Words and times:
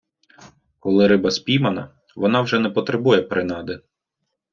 Коли 0.79 1.07
риба 1.07 1.31
спіймана, 1.31 1.89
вона 2.15 2.41
вже 2.41 2.59
не 2.59 2.69
потребує 2.69 3.21
принади. 3.21 3.81